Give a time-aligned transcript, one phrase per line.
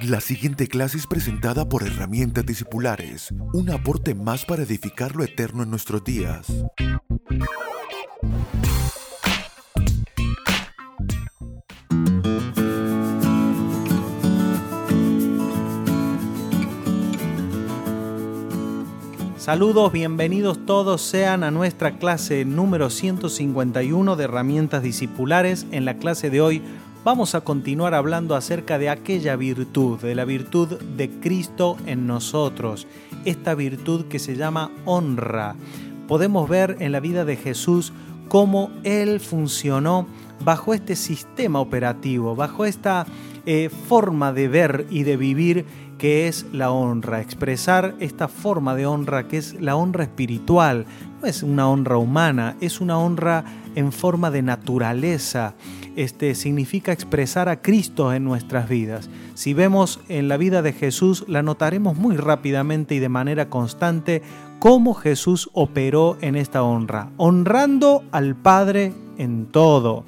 [0.00, 5.62] La siguiente clase es presentada por Herramientas Discipulares, un aporte más para edificar lo eterno
[5.62, 6.46] en nuestros días.
[19.36, 25.66] Saludos, bienvenidos todos sean a nuestra clase número 151 de herramientas discipulares.
[25.70, 26.62] En la clase de hoy
[27.04, 32.86] vamos a continuar hablando acerca de aquella virtud, de la virtud de Cristo en nosotros,
[33.24, 35.56] esta virtud que se llama honra.
[36.06, 37.92] Podemos ver en la vida de Jesús
[38.28, 40.06] cómo Él funcionó
[40.44, 43.06] bajo este sistema operativo, bajo esta
[43.46, 45.66] eh, forma de ver y de vivir
[46.02, 50.84] que es la honra, expresar esta forma de honra que es la honra espiritual,
[51.20, 53.44] no es una honra humana, es una honra
[53.76, 55.54] en forma de naturaleza.
[55.94, 59.10] Este significa expresar a Cristo en nuestras vidas.
[59.34, 64.22] Si vemos en la vida de Jesús, la notaremos muy rápidamente y de manera constante
[64.58, 70.04] cómo Jesús operó en esta honra, honrando al Padre en todo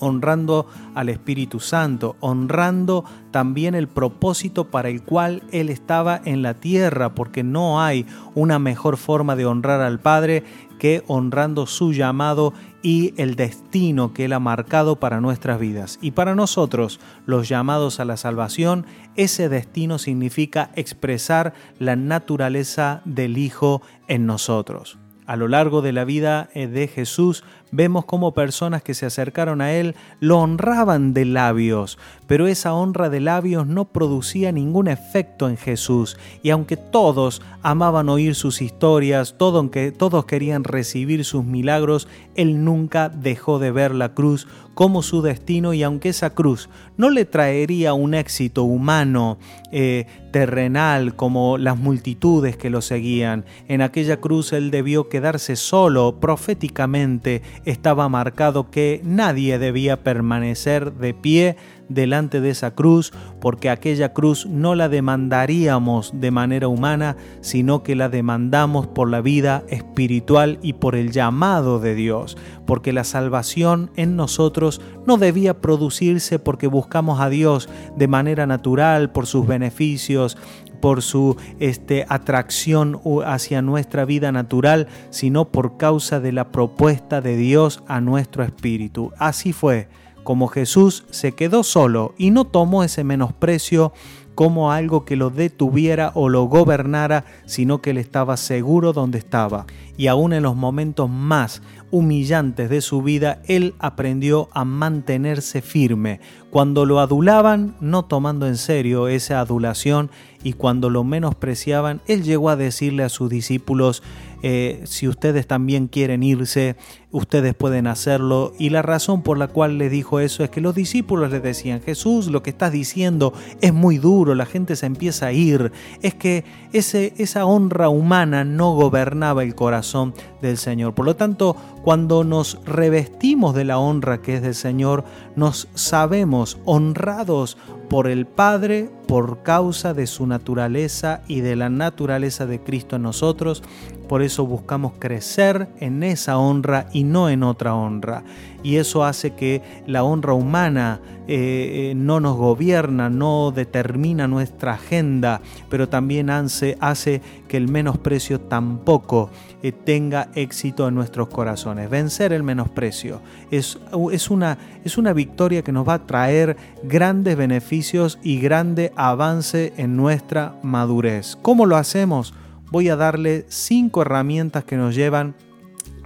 [0.00, 6.54] honrando al Espíritu Santo, honrando también el propósito para el cual Él estaba en la
[6.54, 10.42] tierra, porque no hay una mejor forma de honrar al Padre
[10.80, 15.98] que honrando su llamado y el destino que Él ha marcado para nuestras vidas.
[16.00, 23.36] Y para nosotros, los llamados a la salvación, ese destino significa expresar la naturaleza del
[23.36, 24.98] Hijo en nosotros.
[25.26, 29.60] A lo largo de la vida eh, de Jesús vemos como personas que se acercaron
[29.60, 35.48] a Él lo honraban de labios, pero esa honra de labios no producía ningún efecto
[35.48, 36.16] en Jesús.
[36.42, 43.58] Y aunque todos amaban oír sus historias, todos querían recibir sus milagros, Él nunca dejó
[43.58, 48.14] de ver la cruz como su destino y aunque esa cruz no le traería un
[48.14, 49.38] éxito humano,
[49.72, 56.18] eh, terrenal, como las multitudes que lo seguían, en aquella cruz Él debió quedarse solo
[56.20, 61.56] proféticamente estaba marcado que nadie debía permanecer de pie
[61.90, 67.94] delante de esa cruz, porque aquella cruz no la demandaríamos de manera humana, sino que
[67.94, 73.90] la demandamos por la vida espiritual y por el llamado de Dios, porque la salvación
[73.96, 80.38] en nosotros no debía producirse porque buscamos a Dios de manera natural, por sus beneficios,
[80.80, 87.36] por su este, atracción hacia nuestra vida natural, sino por causa de la propuesta de
[87.36, 89.12] Dios a nuestro espíritu.
[89.18, 89.88] Así fue
[90.22, 93.92] como Jesús se quedó solo y no tomó ese menosprecio
[94.34, 99.66] como algo que lo detuviera o lo gobernara, sino que él estaba seguro donde estaba.
[99.98, 101.60] Y aún en los momentos más
[101.90, 106.20] humillantes de su vida, él aprendió a mantenerse firme.
[106.50, 110.10] Cuando lo adulaban, no tomando en serio esa adulación,
[110.42, 114.02] y cuando lo menospreciaban, él llegó a decirle a sus discípulos,
[114.42, 116.76] eh, si ustedes también quieren irse,
[117.12, 118.52] ustedes pueden hacerlo.
[118.58, 121.80] Y la razón por la cual le dijo eso es que los discípulos le decían,
[121.80, 125.72] Jesús, lo que estás diciendo es muy duro, la gente se empieza a ir.
[126.02, 130.94] Es que ese, esa honra humana no gobernaba el corazón del Señor.
[130.94, 135.04] Por lo tanto, cuando nos revestimos de la honra que es del Señor,
[135.36, 137.56] nos sabemos honrados
[137.88, 143.02] por el Padre por causa de su naturaleza y de la naturaleza de Cristo en
[143.02, 143.64] nosotros.
[144.08, 148.22] Por eso buscamos crecer en esa honra no en otra honra.
[148.62, 151.00] Y eso hace que la honra humana
[151.32, 157.68] eh, eh, no nos gobierna, no determina nuestra agenda, pero también hace, hace que el
[157.68, 159.30] menosprecio tampoco
[159.62, 161.88] eh, tenga éxito en nuestros corazones.
[161.88, 163.20] Vencer el menosprecio
[163.52, 163.78] es,
[164.10, 169.72] es, una, es una victoria que nos va a traer grandes beneficios y grande avance
[169.76, 171.38] en nuestra madurez.
[171.40, 172.34] ¿Cómo lo hacemos?
[172.72, 175.34] Voy a darle cinco herramientas que nos llevan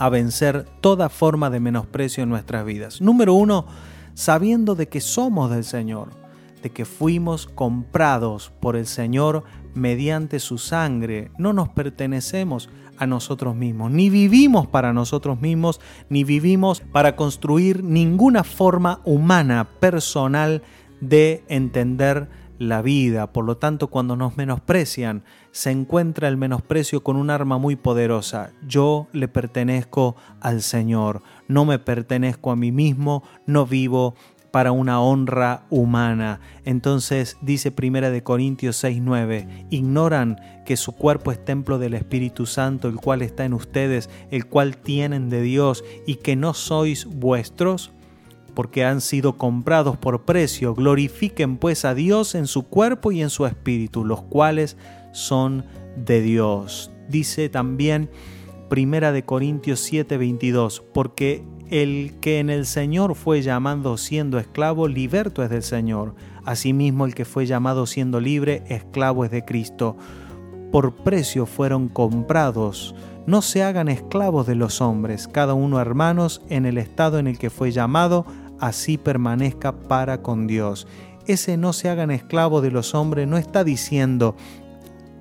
[0.00, 3.02] a vencer toda forma de menosprecio en nuestras vidas.
[3.02, 3.66] Número uno,
[4.14, 6.08] sabiendo de que somos del Señor,
[6.62, 9.44] de que fuimos comprados por el Señor
[9.74, 11.30] mediante su sangre.
[11.36, 17.84] No nos pertenecemos a nosotros mismos, ni vivimos para nosotros mismos, ni vivimos para construir
[17.84, 20.62] ninguna forma humana, personal
[21.02, 22.30] de entender
[22.60, 23.32] la vida.
[23.32, 28.52] Por lo tanto, cuando nos menosprecian, se encuentra el menosprecio con un arma muy poderosa.
[28.68, 34.14] Yo le pertenezco al Señor, no me pertenezco a mí mismo, no vivo
[34.50, 36.40] para una honra humana.
[36.66, 42.88] Entonces dice Primera de Corintios 6:9, ignoran que su cuerpo es templo del Espíritu Santo,
[42.88, 47.90] el cual está en ustedes, el cual tienen de Dios y que no sois vuestros
[48.50, 50.74] porque han sido comprados por precio.
[50.74, 54.76] Glorifiquen pues a Dios en su cuerpo y en su espíritu, los cuales
[55.12, 55.64] son
[55.96, 56.90] de Dios.
[57.08, 58.10] Dice también
[58.70, 65.42] Primera de Corintios 7:22, porque el que en el Señor fue llamado siendo esclavo, liberto
[65.42, 66.14] es del Señor.
[66.44, 69.96] Asimismo, el que fue llamado siendo libre, esclavo es de Cristo.
[70.70, 72.94] Por precio fueron comprados.
[73.26, 77.38] No se hagan esclavos de los hombres, cada uno hermanos, en el estado en el
[77.38, 78.24] que fue llamado,
[78.58, 80.86] así permanezca para con Dios.
[81.26, 84.36] Ese no se hagan esclavos de los hombres no está diciendo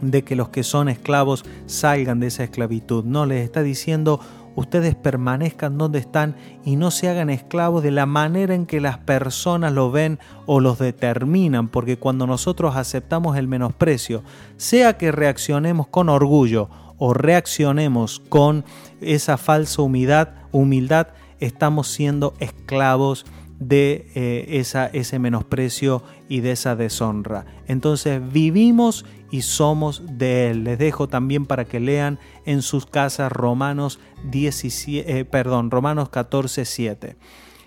[0.00, 3.04] de que los que son esclavos salgan de esa esclavitud.
[3.04, 4.20] No, les está diciendo
[4.54, 6.34] ustedes permanezcan donde están
[6.64, 10.60] y no se hagan esclavos de la manera en que las personas lo ven o
[10.60, 14.22] los determinan, porque cuando nosotros aceptamos el menosprecio,
[14.56, 16.68] sea que reaccionemos con orgullo
[16.98, 18.64] o reaccionemos con
[19.00, 21.08] esa falsa humildad,
[21.40, 23.24] estamos siendo esclavos
[23.58, 27.44] de eh, esa, ese menosprecio y de esa deshonra.
[27.66, 30.64] Entonces vivimos y somos de Él.
[30.64, 33.98] Les dejo también para que lean en sus casas Romanos,
[34.30, 37.16] 17, eh, perdón, Romanos 14, 7.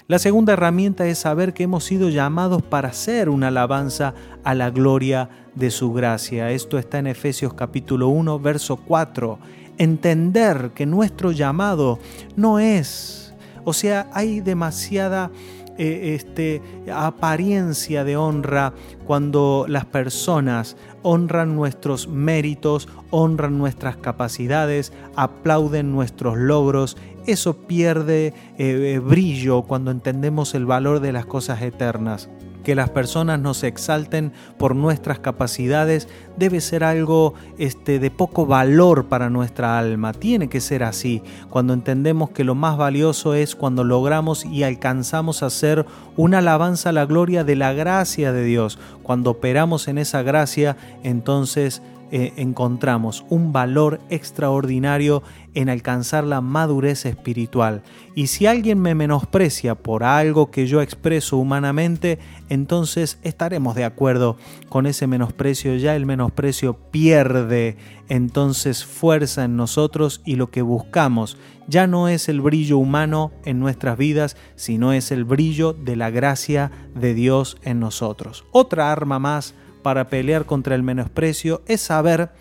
[0.08, 4.14] La segunda herramienta es saber que hemos sido llamados para hacer una alabanza
[4.44, 6.52] a la gloria de su gracia.
[6.52, 9.40] Esto está en Efesios capítulo 1, verso 4.
[9.78, 12.00] Entender que nuestro llamado
[12.36, 13.34] no es,
[13.64, 15.32] o sea, hay demasiada
[15.78, 16.62] eh, este,
[16.94, 18.74] apariencia de honra
[19.06, 26.98] cuando las personas honran nuestros méritos, honran nuestras capacidades, aplauden nuestros logros.
[27.26, 32.30] Eso pierde eh, eh, brillo cuando entendemos el valor de las cosas eternas
[32.64, 39.06] que las personas nos exalten por nuestras capacidades debe ser algo este, de poco valor
[39.06, 40.14] para nuestra alma.
[40.14, 45.44] Tiene que ser así, cuando entendemos que lo más valioso es cuando logramos y alcanzamos
[45.44, 45.86] a ser
[46.18, 48.80] una alabanza a la gloria de la gracia de Dios.
[49.04, 51.82] Cuando operamos en esa gracia, entonces
[52.12, 55.24] eh, encontramos un valor extraordinario
[55.54, 57.84] en alcanzar la madurez espiritual.
[58.16, 62.20] Y si alguien me menosprecia por algo que yo expreso humanamente,
[62.50, 64.38] entonces estaremos de acuerdo
[64.68, 65.76] con ese menosprecio.
[65.78, 67.78] Ya el menosprecio pierde
[68.10, 71.38] entonces fuerza en nosotros y lo que buscamos
[71.68, 76.10] ya no es el brillo humano en nuestras vidas, sino es el brillo de la
[76.10, 78.44] gracia de Dios en nosotros.
[78.52, 82.32] Otra arma más para pelear contra el menosprecio es saber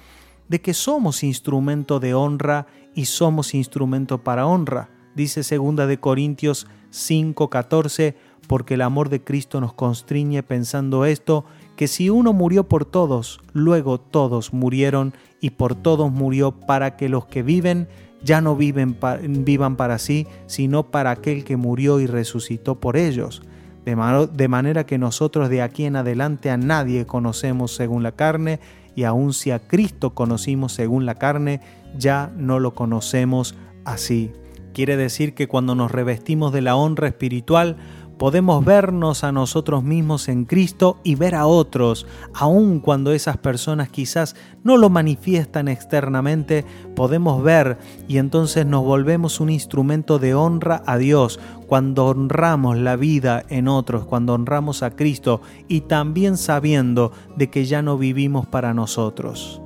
[0.49, 4.91] de que somos instrumento de honra y somos instrumento para honra.
[5.15, 8.17] Dice 2 de Corintios 5:14,
[8.49, 11.45] porque el amor de Cristo nos constriñe pensando esto,
[11.77, 17.09] que si uno murió por todos, luego todos murieron y por todos murió para que
[17.09, 17.89] los que viven
[18.23, 18.99] ya no viven
[19.45, 23.43] vivan para sí, sino para aquel que murió y resucitó por ellos
[23.85, 28.61] de, manera que nosotros de aquí en adelante a nadie conocemos según la carne,
[28.95, 31.61] y aun si a Cristo conocimos según la carne,
[31.97, 33.55] ya no lo conocemos
[33.85, 34.33] así.
[34.75, 37.77] Quiere decir que cuando nos revestimos de la honra espiritual,
[38.21, 43.89] podemos vernos a nosotros mismos en Cristo y ver a otros, aun cuando esas personas
[43.89, 47.79] quizás no lo manifiestan externamente, podemos ver
[48.09, 53.69] y entonces nos volvemos un instrumento de honra a Dios cuando honramos la vida en
[53.69, 59.63] otros, cuando honramos a Cristo y también sabiendo de que ya no vivimos para nosotros.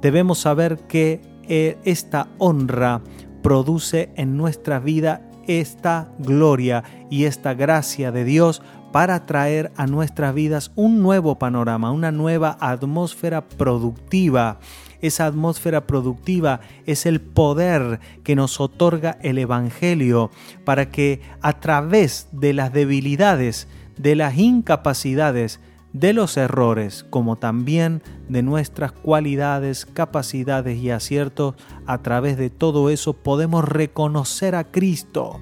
[0.00, 3.02] Debemos saber que eh, esta honra
[3.42, 10.34] produce en nuestra vida esta gloria y esta gracia de Dios para traer a nuestras
[10.34, 14.58] vidas un nuevo panorama, una nueva atmósfera productiva.
[15.00, 20.30] Esa atmósfera productiva es el poder que nos otorga el Evangelio
[20.64, 25.58] para que a través de las debilidades, de las incapacidades,
[25.92, 31.54] de los errores, como también de nuestras cualidades, capacidades y aciertos,
[31.86, 35.40] a través de todo eso podemos reconocer a Cristo.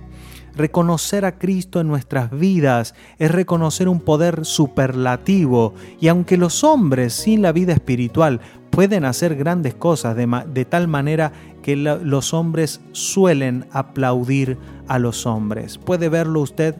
[0.57, 7.15] Reconocer a Cristo en nuestras vidas es reconocer un poder superlativo y aunque los hombres
[7.15, 8.41] sin la vida espiritual
[8.71, 15.79] pueden hacer grandes cosas de, tal manera que los hombres suelen aplaudir a los hombres.
[15.79, 16.75] ¿Puede verlo usted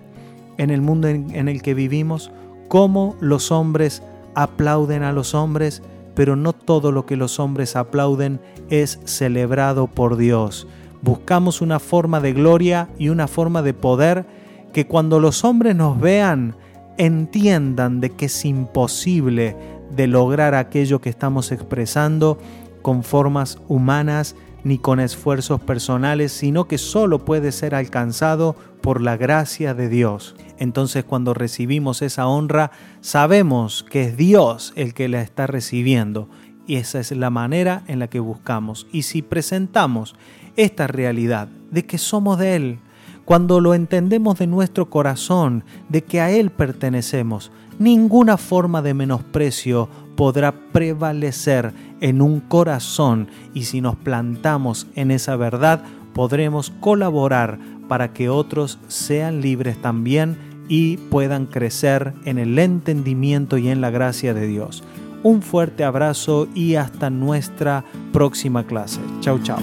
[0.59, 2.33] en el mundo en el que vivimos?
[2.71, 4.01] Cómo los hombres
[4.37, 5.83] aplauden a los hombres,
[6.15, 10.69] pero no todo lo que los hombres aplauden es celebrado por Dios.
[11.03, 14.25] Buscamos una forma de gloria y una forma de poder
[14.73, 16.55] que cuando los hombres nos vean
[16.97, 19.57] entiendan de que es imposible
[19.91, 22.39] de lograr aquello que estamos expresando
[22.83, 29.17] con formas humanas ni con esfuerzos personales, sino que solo puede ser alcanzado por la
[29.17, 30.35] gracia de Dios.
[30.59, 36.29] Entonces cuando recibimos esa honra, sabemos que es Dios el que la está recibiendo
[36.67, 38.87] y esa es la manera en la que buscamos.
[38.93, 40.15] Y si presentamos
[40.57, 42.79] esta realidad de que somos de Él,
[43.25, 49.89] cuando lo entendemos de nuestro corazón, de que a Él pertenecemos, ninguna forma de menosprecio
[50.21, 51.73] podrá prevalecer
[52.03, 57.59] en un corazón y si nos plantamos en esa verdad, podremos colaborar
[57.89, 60.37] para que otros sean libres también
[60.69, 64.85] y puedan crecer en el entendimiento y en la gracia de Dios.
[65.23, 69.01] Un fuerte abrazo y hasta nuestra próxima clase.
[69.23, 69.57] Chau, chau.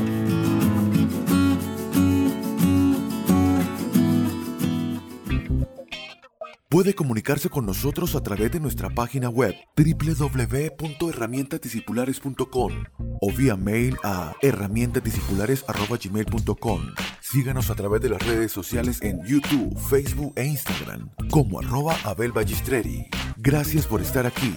[6.87, 12.71] Puede comunicarse con nosotros a través de nuestra página web www.herramientadiscipulares.com
[13.19, 16.81] o vía mail a herramientadiscipulares.gmail.com.
[17.19, 22.31] Síganos a través de las redes sociales en YouTube, Facebook e Instagram como arroba Abel
[23.35, 24.55] Gracias por estar aquí.